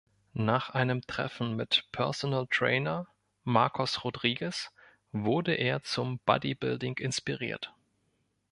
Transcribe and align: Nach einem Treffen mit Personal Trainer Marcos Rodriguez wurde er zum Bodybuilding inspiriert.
Nach 0.33 0.71
einem 0.71 1.03
Treffen 1.05 1.55
mit 1.55 1.85
Personal 1.91 2.47
Trainer 2.47 3.05
Marcos 3.43 4.03
Rodriguez 4.03 4.71
wurde 5.11 5.53
er 5.53 5.83
zum 5.83 6.17
Bodybuilding 6.25 6.97
inspiriert. 6.97 7.71